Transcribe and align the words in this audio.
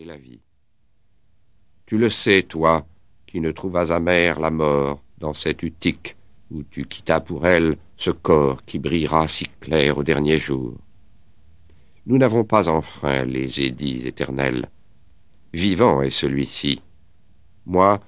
la 0.00 0.16
vie. 0.16 0.40
Tu 1.86 1.98
le 1.98 2.08
sais, 2.08 2.42
toi, 2.42 2.86
qui 3.26 3.40
ne 3.40 3.52
trouvas 3.52 3.92
amère 3.92 4.40
la 4.40 4.50
mort 4.50 5.02
dans 5.18 5.34
cette 5.34 5.62
utique 5.62 6.16
où 6.50 6.62
tu 6.62 6.86
quittas 6.86 7.20
pour 7.20 7.46
elle 7.46 7.76
ce 7.96 8.10
corps 8.10 8.64
qui 8.64 8.78
brillera 8.78 9.28
si 9.28 9.46
clair 9.60 9.98
au 9.98 10.02
dernier 10.02 10.38
jour. 10.38 10.74
Nous 12.06 12.18
n'avons 12.18 12.44
pas 12.44 12.68
enfreint 12.68 13.24
les 13.24 13.60
édits 13.60 14.06
éternels. 14.06 14.68
Vivant 15.52 16.02
est 16.02 16.10
celui-ci. 16.10 16.80
Moi, 17.66 18.00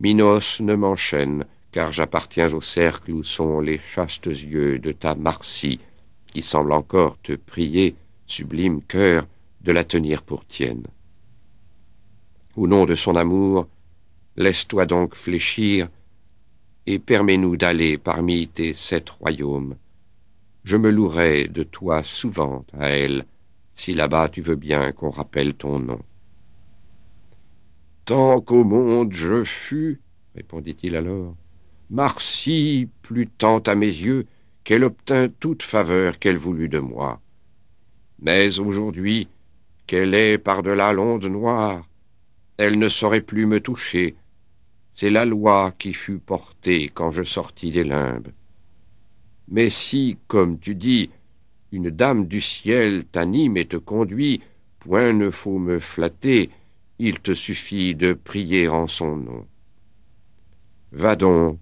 Minos 0.00 0.60
ne 0.60 0.74
m'enchaîne, 0.74 1.44
car 1.72 1.92
j'appartiens 1.92 2.52
au 2.52 2.60
cercle 2.60 3.10
où 3.10 3.24
sont 3.24 3.60
les 3.60 3.78
chastes 3.78 4.26
yeux 4.26 4.78
de 4.78 4.92
ta 4.92 5.14
Marcie, 5.14 5.80
qui 6.26 6.42
semble 6.42 6.72
encore 6.72 7.18
te 7.22 7.32
prier, 7.32 7.96
sublime 8.26 8.82
cœur, 8.82 9.26
de 9.62 9.72
la 9.72 9.84
tenir 9.84 10.22
pour 10.22 10.46
tienne. 10.46 10.84
Au 12.56 12.66
nom 12.68 12.86
de 12.86 12.94
son 12.94 13.16
amour, 13.16 13.66
laisse-toi 14.36 14.86
donc 14.86 15.16
fléchir, 15.16 15.88
et 16.86 16.98
permets-nous 16.98 17.56
d'aller 17.56 17.98
parmi 17.98 18.46
tes 18.46 18.74
sept 18.74 19.10
royaumes. 19.10 19.76
Je 20.62 20.76
me 20.76 20.90
louerai 20.90 21.48
de 21.48 21.62
toi 21.62 22.04
souvent 22.04 22.64
à 22.78 22.90
elle, 22.90 23.26
si 23.74 23.92
là-bas 23.92 24.28
tu 24.28 24.40
veux 24.40 24.54
bien 24.54 24.92
qu'on 24.92 25.10
rappelle 25.10 25.54
ton 25.54 25.80
nom. 25.80 26.00
Tant 28.04 28.40
qu'au 28.40 28.64
monde 28.64 29.12
je 29.12 29.42
fus, 29.42 30.00
répondit-il 30.36 30.94
alors, 30.94 31.34
Marcie 31.90 32.88
plus 33.02 33.26
tant 33.26 33.58
à 33.58 33.74
mes 33.74 33.86
yeux 33.86 34.26
qu'elle 34.62 34.84
obtint 34.84 35.28
toute 35.28 35.62
faveur 35.62 36.18
qu'elle 36.18 36.38
voulut 36.38 36.68
de 36.68 36.78
moi. 36.78 37.20
Mais 38.20 38.58
aujourd'hui, 38.58 39.28
qu'elle 39.86 40.14
est 40.14 40.38
par-delà 40.38 40.92
l'onde 40.92 41.26
noire, 41.26 41.86
elle 42.56 42.78
ne 42.78 42.88
saurait 42.88 43.20
plus 43.20 43.46
me 43.46 43.60
toucher. 43.60 44.14
C'est 44.94 45.10
la 45.10 45.24
loi 45.24 45.72
qui 45.78 45.92
fut 45.92 46.18
portée 46.18 46.90
quand 46.92 47.10
je 47.10 47.22
sortis 47.22 47.70
des 47.70 47.84
limbes. 47.84 48.28
Mais 49.48 49.68
si, 49.70 50.16
comme 50.28 50.58
tu 50.58 50.74
dis, 50.74 51.10
une 51.72 51.90
dame 51.90 52.26
du 52.26 52.40
ciel 52.40 53.04
t'anime 53.04 53.56
et 53.56 53.66
te 53.66 53.76
conduit, 53.76 54.40
point 54.78 55.12
ne 55.12 55.30
faut 55.30 55.58
me 55.58 55.80
flatter, 55.80 56.50
il 56.98 57.20
te 57.20 57.34
suffit 57.34 57.94
de 57.94 58.12
prier 58.12 58.68
en 58.68 58.86
son 58.86 59.16
nom. 59.16 59.46
Va 60.92 61.16
donc, 61.16 61.58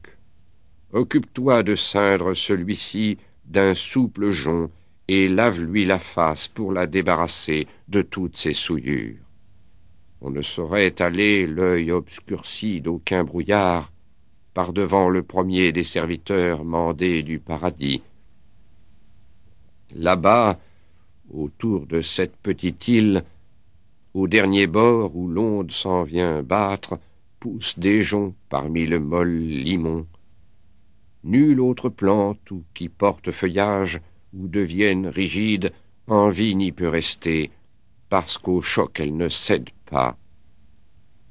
occupe-toi 0.92 1.62
de 1.62 1.74
ceindre 1.74 2.34
celui-ci 2.34 3.16
d'un 3.46 3.74
souple 3.74 4.30
jonc, 4.30 4.70
et 5.08 5.28
lave-lui 5.28 5.84
la 5.84 5.98
face 5.98 6.48
pour 6.48 6.72
la 6.72 6.86
débarrasser 6.86 7.66
de 7.88 8.02
toutes 8.02 8.36
ses 8.36 8.54
souillures. 8.54 9.16
On 10.24 10.30
ne 10.30 10.40
saurait 10.40 11.02
aller 11.02 11.48
l'œil 11.48 11.90
obscurci 11.90 12.80
d'aucun 12.80 13.24
brouillard 13.24 13.90
par 14.54 14.72
devant 14.72 15.08
le 15.08 15.24
premier 15.24 15.72
des 15.72 15.82
serviteurs 15.82 16.64
mandés 16.64 17.24
du 17.24 17.40
paradis. 17.40 18.02
Là-bas, 19.96 20.60
autour 21.34 21.86
de 21.86 22.02
cette 22.02 22.36
petite 22.36 22.86
île, 22.86 23.24
au 24.14 24.28
dernier 24.28 24.68
bord 24.68 25.16
où 25.16 25.26
l'onde 25.26 25.72
s'en 25.72 26.04
vient 26.04 26.44
battre, 26.44 27.00
poussent 27.40 27.80
des 27.80 28.02
joncs 28.02 28.36
parmi 28.48 28.86
le 28.86 29.00
molle 29.00 29.36
limon. 29.36 30.06
Nulle 31.24 31.60
autre 31.60 31.88
plante 31.88 32.48
ou 32.52 32.62
qui 32.74 32.88
porte 32.88 33.32
feuillage 33.32 34.00
ou 34.32 34.46
devienne 34.46 35.08
rigide, 35.08 35.72
en 36.06 36.30
vie 36.30 36.54
n'y 36.54 36.70
peut 36.70 36.88
rester, 36.88 37.50
parce 38.12 38.36
qu'au 38.36 38.60
choc 38.60 39.00
elle 39.00 39.16
ne 39.16 39.30
cède 39.30 39.70
pas. 39.86 40.18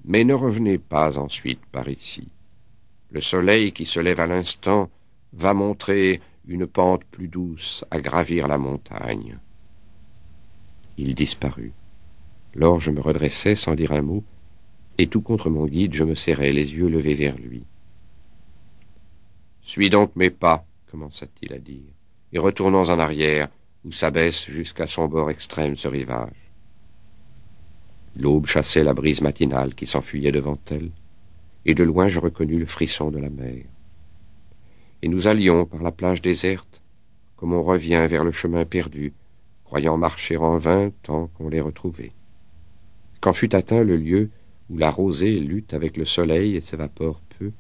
Mais 0.04 0.24
ne 0.24 0.34
revenez 0.34 0.80
pas 0.80 1.20
ensuite 1.20 1.64
par 1.72 1.88
ici. 1.88 2.30
Le 3.12 3.22
soleil 3.22 3.72
qui 3.72 3.86
se 3.86 4.00
lève 4.00 4.20
à 4.20 4.26
l'instant 4.26 4.90
va 5.32 5.54
montrer 5.54 6.22
une 6.48 6.66
pente 6.66 7.04
plus 7.04 7.28
douce 7.28 7.86
à 7.92 8.02
gravir 8.02 8.48
la 8.48 8.58
montagne. 8.58 9.38
Il 10.98 11.14
disparut. 11.14 11.74
Lors 12.56 12.82
je 12.82 12.90
me 12.90 13.00
redressai 13.00 13.56
sans 13.56 13.76
dire 13.76 13.92
un 13.92 14.02
mot, 14.02 14.24
et 14.98 15.06
tout 15.06 15.22
contre 15.22 15.52
mon 15.52 15.68
guide 15.68 15.94
je 15.94 16.04
me 16.04 16.16
serrai 16.16 16.52
les 16.52 16.74
yeux 16.74 16.90
levés 16.90 17.14
vers 17.14 17.38
lui. 17.38 17.64
Suis 19.62 19.92
donc 19.92 20.16
mes 20.16 20.32
pas, 20.32 20.66
commença-t-il 20.90 21.54
à 21.54 21.60
dire 21.60 21.94
et 22.34 22.40
retournons 22.40 22.90
en 22.90 22.98
arrière, 22.98 23.50
où 23.86 23.92
s'abaisse 23.92 24.50
jusqu'à 24.50 24.88
son 24.88 25.08
bord 25.08 25.30
extrême 25.30 25.76
ce 25.76 25.88
rivage. 25.88 26.41
L'aube 28.22 28.46
chassait 28.46 28.84
la 28.84 28.94
brise 28.94 29.22
matinale 29.22 29.74
qui 29.74 29.88
s'enfuyait 29.88 30.32
devant 30.32 30.60
elle, 30.70 30.92
et 31.66 31.74
de 31.74 31.84
loin 31.84 32.08
je 32.08 32.20
reconnus 32.20 32.60
le 32.60 32.68
frisson 32.68 33.10
de 33.10 33.18
la 33.18 33.32
mer. 33.32 33.64
Et 35.02 35.08
nous 35.08 35.26
allions 35.26 35.66
par 35.66 35.82
la 35.82 35.92
plage 35.92 36.22
déserte, 36.22 36.84
comme 37.36 37.52
on 37.52 37.64
revient 37.64 38.06
vers 38.08 38.24
le 38.24 38.32
chemin 38.32 38.64
perdu, 38.64 39.14
croyant 39.64 39.98
marcher 39.98 40.38
en 40.38 40.58
vain 40.58 40.92
tant 41.02 41.32
qu'on 41.34 41.50
les 41.50 41.62
retrouvait. 41.62 42.12
Quand 43.22 43.34
fut 43.34 43.56
atteint 43.56 43.84
le 43.84 43.98
lieu 43.98 44.30
où 44.70 44.78
la 44.78 44.92
rosée 44.92 45.40
lutte 45.40 45.74
avec 45.74 45.98
le 45.98 46.06
soleil 46.06 46.56
et 46.56 46.62
s'évapore 46.62 47.22
peu, 47.40 47.52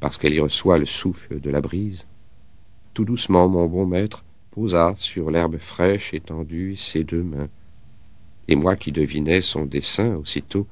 parce 0.00 0.18
qu'elle 0.18 0.34
y 0.34 0.40
reçoit 0.40 0.76
le 0.76 0.84
souffle 0.84 1.40
de 1.40 1.48
la 1.48 1.62
brise, 1.62 2.06
tout 2.92 3.06
doucement, 3.06 3.48
mon 3.48 3.68
bon 3.68 3.86
maître 3.86 4.22
posa 4.50 4.94
sur 4.98 5.30
l'herbe 5.30 5.56
fraîche 5.56 6.12
étendue 6.12 6.76
ses 6.76 7.04
deux 7.04 7.22
mains. 7.22 7.48
Et 8.48 8.56
moi 8.56 8.76
qui 8.76 8.92
devinais 8.92 9.40
son 9.40 9.64
dessein 9.64 10.16
aussitôt, 10.16 10.66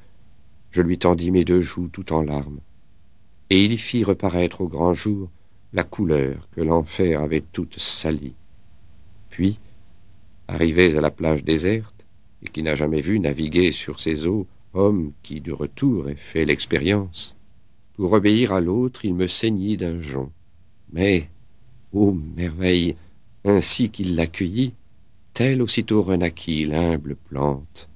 je 0.70 0.82
lui 0.82 0.98
tendis 0.98 1.30
mes 1.30 1.44
deux 1.44 1.60
joues 1.60 1.88
tout 1.88 2.12
en 2.12 2.22
larmes. 2.22 2.60
Et 3.50 3.64
il 3.64 3.72
y 3.72 3.78
fit 3.78 4.04
reparaître 4.04 4.60
au 4.60 4.68
grand 4.68 4.94
jour 4.94 5.30
la 5.72 5.84
couleur 5.84 6.48
que 6.52 6.60
l'enfer 6.60 7.20
avait 7.20 7.44
toute 7.52 7.78
salie. 7.78 8.34
Puis, 9.30 9.58
arrivé 10.48 10.96
à 10.96 11.00
la 11.00 11.10
plage 11.10 11.44
déserte, 11.44 12.04
et 12.42 12.48
qui 12.48 12.62
n'a 12.62 12.74
jamais 12.74 13.00
vu 13.00 13.20
naviguer 13.20 13.72
sur 13.72 14.00
ces 14.00 14.26
eaux 14.26 14.46
homme 14.74 15.12
qui 15.22 15.40
de 15.40 15.52
retour 15.52 16.08
ait 16.08 16.16
fait 16.16 16.44
l'expérience, 16.44 17.36
pour 17.94 18.12
obéir 18.12 18.52
à 18.52 18.60
l'autre, 18.60 19.04
il 19.04 19.14
me 19.14 19.26
saignit 19.26 19.76
d'un 19.76 20.00
jonc. 20.00 20.32
Mais 20.92 21.28
Ô 21.92 22.12
merveille, 22.12 22.96
ainsi 23.44 23.90
qu'il 23.90 24.14
l'accueillit, 24.14 24.72
telle 25.34 25.62
aussitôt 25.62 26.02
renaquit 26.02 26.64
l'humble 26.64 27.16
plante, 27.16 27.88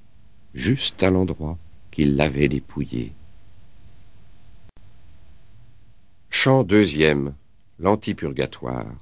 juste 0.53 1.03
à 1.03 1.09
l'endroit 1.09 1.57
qu'il 1.91 2.15
l'avait 2.15 2.49
dépouillée. 2.49 3.13
Chant 6.29 6.63
deuxième, 6.63 7.33
l'antipurgatoire. 7.79 8.93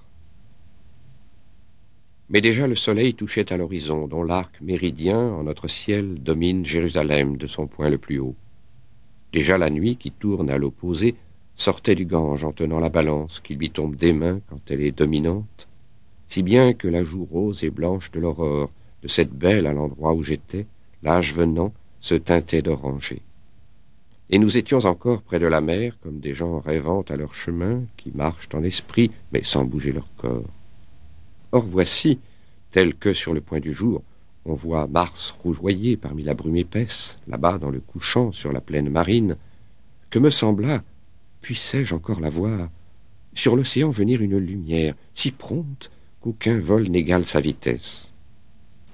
Mais 2.30 2.42
déjà 2.42 2.66
le 2.68 2.76
soleil 2.76 3.14
touchait 3.14 3.54
à 3.54 3.58
l'horizon, 3.58 4.08
dont 4.08 4.24
l'arc 4.24 4.60
méridien 4.62 5.20
en 5.20 5.44
notre 5.44 5.68
ciel 5.68 6.16
domine 6.22 6.66
Jérusalem 6.66 7.38
de 7.38 7.48
son 7.48 7.68
point 7.68 7.90
le 7.90 7.98
plus 7.98 8.20
haut. 8.20 8.36
Déjà 9.32 9.58
la 9.58 9.70
nuit 9.70 9.98
qui 9.98 10.12
tourne 10.12 10.50
à 10.50 10.58
l'opposé 10.58 11.16
sortait 11.56 11.96
du 11.96 12.06
Gange 12.06 12.44
en 12.44 12.52
tenant 12.52 12.80
la 12.80 12.90
balance 12.90 13.40
qui 13.40 13.56
lui 13.56 13.70
tombe 13.70 13.96
des 13.96 14.14
mains 14.14 14.42
quand 14.50 14.72
elle 14.72 14.82
est 14.82 14.92
dominante, 14.92 15.68
si 16.36 16.44
bien 16.44 16.74
que 16.74 16.90
la 16.90 17.02
joue 17.02 17.24
rose 17.24 17.64
et 17.64 17.70
blanche 17.70 18.12
de 18.12 18.20
l'aurore, 18.20 18.70
de 19.02 19.08
cette 19.08 19.32
belle 19.32 19.66
à 19.68 19.72
l'endroit 19.72 20.14
où 20.14 20.22
j'étais, 20.22 20.66
l'âge 21.02 21.34
venant, 21.34 21.74
se 22.02 22.14
teintait 22.14 22.62
d'oranger. 22.62 23.22
Et 24.30 24.38
nous 24.38 24.58
étions 24.58 24.80
encore 24.80 25.22
près 25.22 25.40
de 25.40 25.46
la 25.46 25.62
mer, 25.62 25.96
comme 26.04 26.20
des 26.20 26.34
gens 26.34 26.60
rêvant 26.60 27.04
à 27.04 27.16
leur 27.16 27.34
chemin, 27.34 27.84
qui 27.96 28.12
marchent 28.14 28.50
en 28.54 28.64
esprit, 28.64 29.12
mais 29.32 29.44
sans 29.44 29.64
bouger 29.64 29.94
leur 29.94 30.10
corps. 30.18 30.50
Or 31.54 31.64
voici, 31.64 32.20
tel 32.70 32.96
que 32.96 33.14
sur 33.14 33.34
le 33.34 33.40
point 33.40 33.62
du 33.62 33.74
jour, 33.74 34.04
on 34.44 34.56
voit 34.56 34.88
Mars 34.88 35.34
rougeoyer 35.42 35.96
parmi 35.96 36.24
la 36.24 36.34
brume 36.34 36.58
épaisse, 36.58 37.18
là-bas 37.30 37.60
dans 37.60 37.72
le 37.72 37.80
couchant 37.80 38.34
sur 38.34 38.52
la 38.52 38.60
plaine 38.60 38.90
marine, 38.90 39.38
que 40.10 40.20
me 40.20 40.30
sembla, 40.30 40.84
puissais-je 41.40 41.96
encore 41.96 42.20
la 42.20 42.30
voir 42.30 42.68
Sur 43.34 43.56
l'océan 43.56 43.90
venir 43.90 44.22
une 44.22 44.38
lumière, 44.38 44.96
si 45.14 45.32
prompte 45.32 45.92
qu'aucun 46.26 46.60
vol 46.60 46.88
n'égale 46.88 47.28
sa 47.28 47.40
vitesse. 47.40 48.12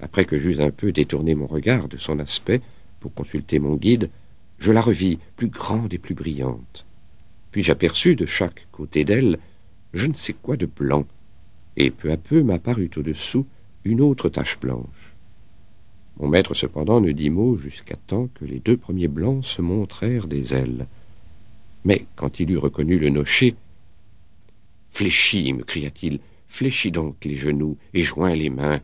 Après 0.02 0.26
que 0.26 0.38
j'eus 0.38 0.60
un 0.60 0.70
peu 0.70 0.92
détourné 0.92 1.34
mon 1.34 1.46
regard 1.46 1.88
de 1.88 1.96
son 1.96 2.18
aspect 2.18 2.60
pour 3.00 3.14
consulter 3.14 3.58
mon 3.58 3.76
guide, 3.76 4.10
je 4.58 4.70
la 4.70 4.82
revis 4.82 5.18
plus 5.36 5.48
grande 5.48 5.94
et 5.94 5.98
plus 5.98 6.14
brillante. 6.14 6.84
Puis 7.50 7.62
j'aperçus 7.62 8.16
de 8.16 8.26
chaque 8.26 8.66
côté 8.70 9.04
d'elle 9.04 9.38
je 9.94 10.06
ne 10.06 10.14
sais 10.14 10.34
quoi 10.34 10.56
de 10.56 10.66
blanc, 10.66 11.06
et 11.76 11.90
peu 11.90 12.10
à 12.10 12.16
peu 12.16 12.42
m'apparut 12.42 12.90
au-dessous 12.96 13.46
une 13.84 14.00
autre 14.00 14.28
tache 14.28 14.58
blanche. 14.58 15.14
Mon 16.18 16.28
maître 16.28 16.54
cependant 16.54 17.00
ne 17.00 17.12
dit 17.12 17.30
mot 17.30 17.56
jusqu'à 17.56 17.96
temps 17.96 18.28
que 18.34 18.44
les 18.44 18.58
deux 18.58 18.76
premiers 18.76 19.08
blancs 19.08 19.44
se 19.44 19.62
montrèrent 19.62 20.28
des 20.28 20.54
ailes. 20.54 20.86
Mais 21.84 22.04
quand 22.14 22.40
il 22.40 22.50
eut 22.50 22.58
reconnu 22.58 22.98
le 22.98 23.08
nocher, 23.08 23.54
Fléchis, 24.90 25.54
me 25.54 25.62
cria-t-il, 25.62 26.20
fléchis 26.52 26.92
donc 26.92 27.24
les 27.24 27.38
genoux 27.38 27.78
et 27.94 28.02
joins 28.02 28.34
les 28.34 28.50
mains. 28.50 28.82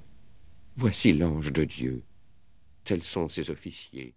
Voici 0.76 1.12
l'ange 1.12 1.52
de 1.52 1.64
Dieu. 1.64 2.02
Tels 2.84 3.02
sont 3.02 3.28
ses 3.28 3.50
officiers. 3.50 4.14